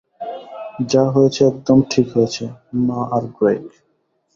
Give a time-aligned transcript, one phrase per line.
[0.91, 2.43] যা হয়েছে একদম ঠিক হয়েছে,
[2.85, 3.63] মা আর গ্রেগ।